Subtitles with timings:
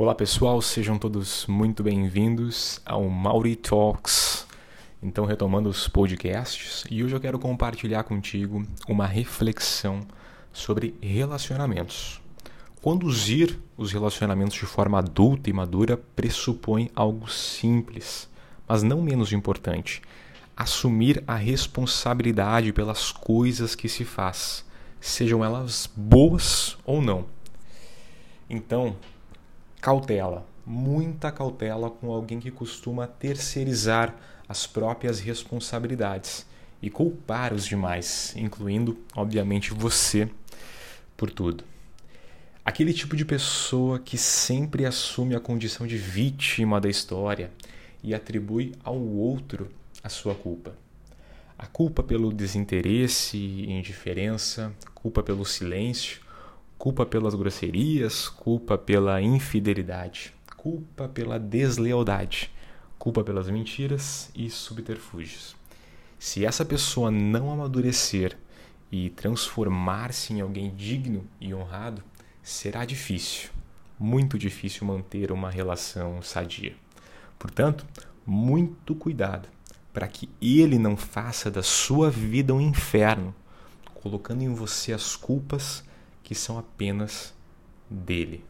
[0.00, 4.46] Olá pessoal, sejam todos muito bem-vindos ao Mauri Talks.
[5.02, 10.00] Então, retomando os podcasts, e hoje eu quero compartilhar contigo uma reflexão
[10.54, 12.18] sobre relacionamentos.
[12.80, 18.26] Conduzir os relacionamentos de forma adulta e madura pressupõe algo simples,
[18.66, 20.00] mas não menos importante:
[20.56, 24.64] assumir a responsabilidade pelas coisas que se faz,
[24.98, 27.26] sejam elas boas ou não.
[28.48, 28.96] Então,
[29.80, 34.14] cautela, muita cautela com alguém que costuma terceirizar
[34.48, 36.46] as próprias responsabilidades
[36.82, 40.28] e culpar os demais, incluindo, obviamente, você,
[41.16, 41.64] por tudo.
[42.64, 47.50] Aquele tipo de pessoa que sempre assume a condição de vítima da história
[48.02, 49.68] e atribui ao outro
[50.02, 50.74] a sua culpa.
[51.58, 56.20] A culpa pelo desinteresse e indiferença, culpa pelo silêncio,
[56.80, 62.50] culpa pelas grosserias, culpa pela infidelidade, culpa pela deslealdade,
[62.98, 65.54] culpa pelas mentiras e subterfúgios.
[66.18, 68.34] Se essa pessoa não amadurecer
[68.90, 72.02] e transformar-se em alguém digno e honrado,
[72.42, 73.50] será difícil,
[73.98, 76.74] muito difícil manter uma relação sadia.
[77.38, 77.84] Portanto,
[78.24, 79.50] muito cuidado
[79.92, 83.34] para que ele não faça da sua vida um inferno,
[83.92, 85.84] colocando em você as culpas
[86.30, 87.34] que são apenas
[87.90, 88.44] dele.